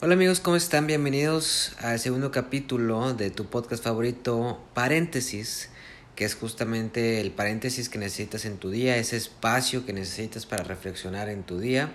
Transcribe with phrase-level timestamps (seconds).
[0.00, 0.86] Hola amigos, ¿cómo están?
[0.86, 5.70] Bienvenidos al segundo capítulo de tu podcast favorito, Paréntesis,
[6.14, 10.62] que es justamente el paréntesis que necesitas en tu día, ese espacio que necesitas para
[10.62, 11.90] reflexionar en tu día.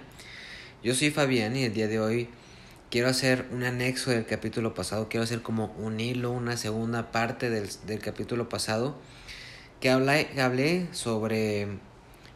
[0.83, 2.27] Yo soy Fabián y el día de hoy
[2.91, 7.49] quiero hacer un anexo del capítulo pasado, quiero hacer como un hilo, una segunda parte
[7.49, 8.97] del, capítulo pasado,
[9.79, 11.69] que hablé, hablé sobre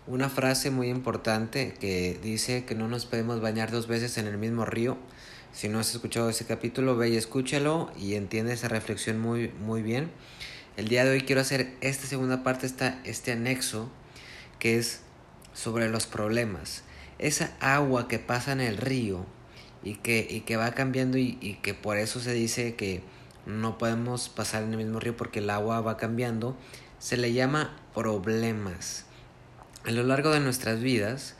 [0.07, 4.37] una frase muy importante que dice que no nos podemos bañar dos veces en el
[4.37, 4.97] mismo río.
[5.53, 9.81] Si no has escuchado ese capítulo, ve y escúchalo y entiende esa reflexión muy, muy
[9.81, 10.11] bien.
[10.75, 13.89] El día de hoy quiero hacer esta segunda parte, esta, este anexo,
[14.59, 15.01] que es
[15.53, 16.83] sobre los problemas.
[17.17, 19.25] Esa agua que pasa en el río
[19.83, 23.01] y que, y que va cambiando y, y que por eso se dice que
[23.47, 26.55] no podemos pasar en el mismo río porque el agua va cambiando,
[26.99, 29.05] se le llama problemas.
[29.85, 31.35] A lo largo de nuestras vidas,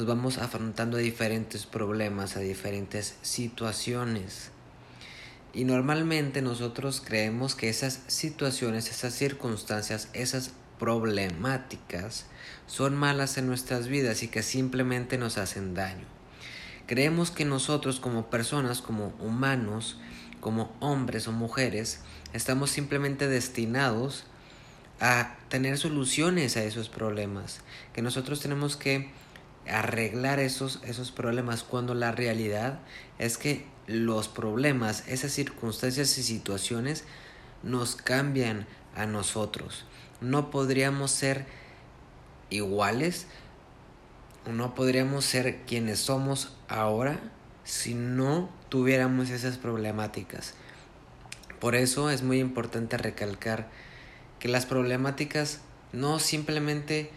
[0.00, 4.50] nos vamos afrontando a diferentes problemas, a diferentes situaciones.
[5.52, 12.24] Y normalmente nosotros creemos que esas situaciones, esas circunstancias, esas problemáticas
[12.66, 16.06] son malas en nuestras vidas y que simplemente nos hacen daño.
[16.86, 19.98] Creemos que nosotros como personas, como humanos,
[20.40, 22.00] como hombres o mujeres,
[22.32, 24.24] estamos simplemente destinados
[24.98, 27.60] a tener soluciones a esos problemas,
[27.92, 29.10] que nosotros tenemos que
[29.68, 32.80] arreglar esos, esos problemas cuando la realidad
[33.18, 37.04] es que los problemas, esas circunstancias y situaciones
[37.62, 39.84] nos cambian a nosotros.
[40.20, 41.46] No podríamos ser
[42.50, 43.26] iguales,
[44.50, 47.20] no podríamos ser quienes somos ahora
[47.64, 50.54] si no tuviéramos esas problemáticas.
[51.60, 53.68] Por eso es muy importante recalcar
[54.38, 55.60] que las problemáticas
[55.92, 57.10] no simplemente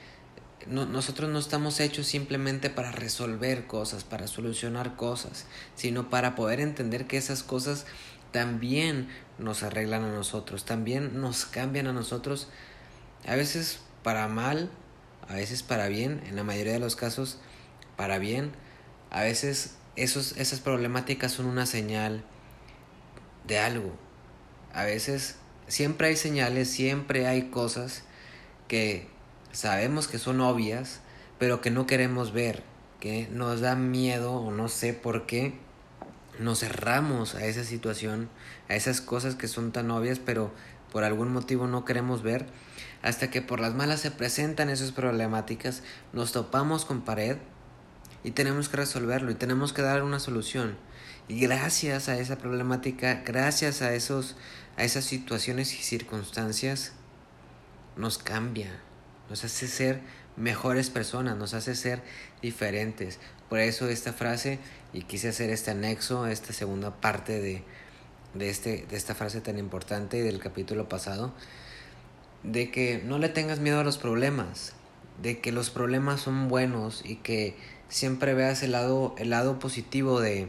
[0.68, 7.08] nosotros no estamos hechos simplemente para resolver cosas, para solucionar cosas, sino para poder entender
[7.08, 7.86] que esas cosas
[8.32, 12.50] también nos arreglan a nosotros, también nos cambian a nosotros,
[13.26, 14.70] a veces para mal,
[15.28, 17.40] a veces para bien, en la mayoría de los casos
[17.96, 18.52] para bien,
[19.12, 22.24] a veces esas problemáticas son una señal
[23.46, 23.96] de algo,
[24.74, 25.36] a veces
[25.68, 28.04] siempre hay señales, siempre hay cosas
[28.68, 29.13] que
[29.54, 31.00] sabemos que son obvias,
[31.40, 32.64] pero que no queremos ver,
[33.00, 35.58] que nos da miedo o no sé por qué
[36.40, 38.30] nos cerramos a esa situación,
[38.68, 40.52] a esas cosas que son tan obvias, pero
[40.92, 42.46] por algún motivo no queremos ver,
[43.02, 47.38] hasta que por las malas se presentan esas problemáticas, nos topamos con pared
[48.24, 50.78] y tenemos que resolverlo y tenemos que dar una solución.
[51.30, 54.36] Y gracias a esa problemática, gracias a esos
[54.76, 56.94] a esas situaciones y circunstancias
[57.96, 58.80] nos cambia,
[59.34, 60.00] nos hace ser
[60.38, 62.04] mejores personas, nos hace ser
[62.44, 63.18] diferentes.
[63.50, 64.60] Por eso esta frase,
[64.94, 67.64] y quise hacer este anexo, esta segunda parte de,
[68.36, 71.34] de, este, de esta frase tan importante del capítulo pasado,
[72.44, 74.74] de que no le tengas miedo a los problemas,
[75.20, 77.58] de que los problemas son buenos y que
[77.90, 80.48] siempre veas el lado, el lado positivo de,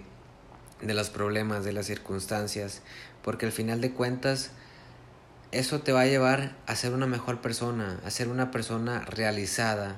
[0.83, 2.83] de los problemas, de las circunstancias,
[3.23, 4.51] porque al final de cuentas
[5.55, 9.97] eso te va a llevar a ser una mejor persona, a ser una persona realizada,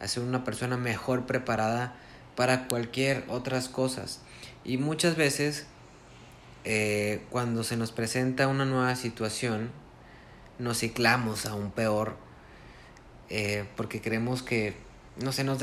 [0.00, 1.94] a ser una persona mejor preparada
[2.34, 4.20] para cualquier otras cosas.
[4.64, 5.66] Y muchas veces
[6.64, 9.70] eh, cuando se nos presenta una nueva situación,
[10.58, 12.16] nos ciclamos aún peor
[13.28, 14.74] eh, porque creemos que,
[15.22, 15.60] no sé, nos,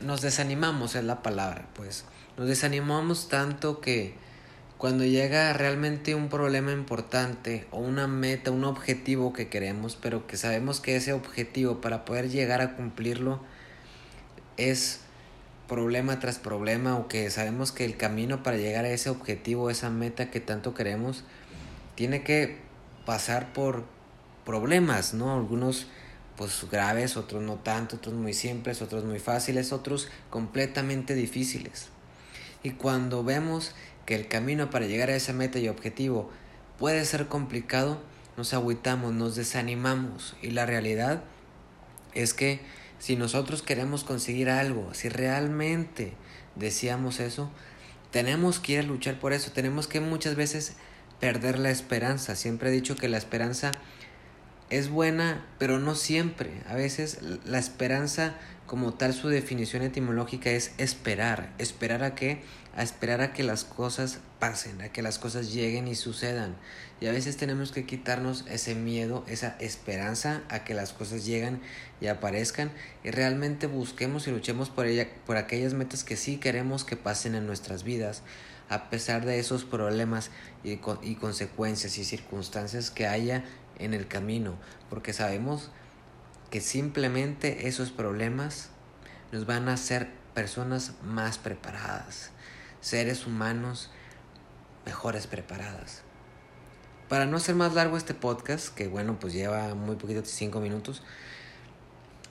[0.00, 2.04] nos desanimamos es la palabra, pues
[2.36, 4.14] nos desanimamos tanto que
[4.80, 10.38] cuando llega realmente un problema importante o una meta, un objetivo que queremos, pero que
[10.38, 13.40] sabemos que ese objetivo para poder llegar a cumplirlo
[14.56, 15.00] es
[15.68, 19.90] problema tras problema o que sabemos que el camino para llegar a ese objetivo, esa
[19.90, 21.24] meta que tanto queremos,
[21.94, 22.56] tiene que
[23.04, 23.84] pasar por
[24.46, 25.34] problemas, ¿no?
[25.34, 25.88] Algunos
[26.38, 31.88] pues graves, otros no tanto, otros muy simples, otros muy fáciles, otros completamente difíciles.
[32.62, 33.74] Y cuando vemos
[34.06, 36.30] que el camino para llegar a esa meta y objetivo
[36.78, 38.00] puede ser complicado,
[38.36, 41.22] nos agüitamos, nos desanimamos y la realidad
[42.14, 42.60] es que
[42.98, 46.12] si nosotros queremos conseguir algo, si realmente
[46.56, 47.50] deseamos eso,
[48.10, 50.74] tenemos que ir a luchar por eso, tenemos que muchas veces
[51.20, 52.34] perder la esperanza.
[52.34, 53.72] Siempre he dicho que la esperanza
[54.70, 56.62] es buena, pero no siempre.
[56.68, 58.34] A veces la esperanza
[58.70, 62.42] como tal su definición etimológica es esperar, esperar a qué?
[62.76, 66.54] A esperar a que las cosas pasen, a que las cosas lleguen y sucedan.
[67.00, 71.60] Y a veces tenemos que quitarnos ese miedo, esa esperanza a que las cosas lleguen
[72.00, 72.70] y aparezcan
[73.02, 77.34] y realmente busquemos y luchemos por ella, por aquellas metas que sí queremos que pasen
[77.34, 78.22] en nuestras vidas,
[78.68, 80.30] a pesar de esos problemas
[80.62, 83.44] y, y consecuencias y circunstancias que haya
[83.80, 84.54] en el camino,
[84.88, 85.70] porque sabemos
[86.50, 88.70] que simplemente esos problemas
[89.32, 92.30] nos van a hacer personas más preparadas,
[92.80, 93.90] seres humanos
[94.84, 96.02] mejores preparadas.
[97.08, 101.02] Para no hacer más largo este podcast, que bueno, pues lleva muy poquito, cinco minutos,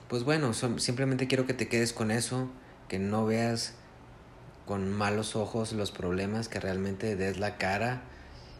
[0.08, 2.50] pues bueno, simplemente quiero que te quedes con eso,
[2.88, 3.74] que no veas
[4.66, 8.02] con malos ojos los problemas, que realmente des la cara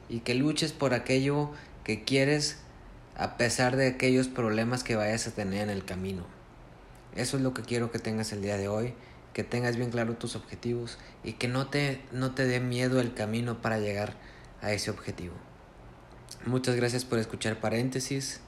[0.09, 1.51] y que luches por aquello
[1.85, 2.59] que quieres
[3.17, 6.27] a pesar de aquellos problemas que vayas a tener en el camino.
[7.15, 8.95] Eso es lo que quiero que tengas el día de hoy,
[9.33, 13.15] que tengas bien claro tus objetivos y que no te, no te dé miedo el
[13.15, 14.15] camino para llegar
[14.63, 15.35] a ese objetivo.
[16.47, 18.41] Muchas gracias por escuchar paréntesis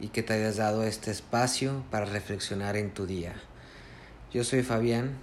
[0.00, 3.34] y que te hayas dado este espacio para reflexionar en tu día.
[4.32, 5.18] Yo soy Fabián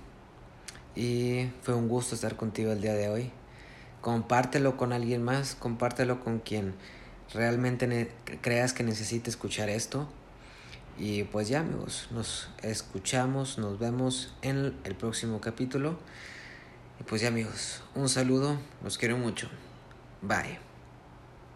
[0.96, 3.32] y fue un gusto estar contigo el día de hoy.
[4.02, 6.76] Compártelo con alguien más, compártelo con quien
[7.34, 8.12] realmente
[8.42, 10.08] creas que necesite escuchar esto.
[10.98, 15.98] Y pues ya amigos, nos escuchamos, nos vemos en el próximo capítulo.
[17.00, 19.50] Y pues ya amigos, un saludo, los quiero mucho.
[20.22, 20.69] Bye.